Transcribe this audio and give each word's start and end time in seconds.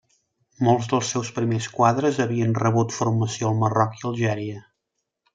Molts 0.67 0.87
dels 0.93 1.09
seus 1.15 1.27
primers 1.35 1.67
quadres 1.79 2.17
havien 2.25 2.55
rebut 2.63 2.95
formació 2.99 3.51
al 3.51 3.57
Marroc 3.65 4.01
i 4.01 4.07
Algèria. 4.13 4.63